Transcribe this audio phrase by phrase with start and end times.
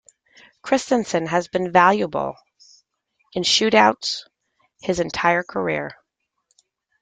[0.63, 2.35] Christensen has been valuable
[3.33, 4.23] in shootouts
[4.81, 5.91] his entire career.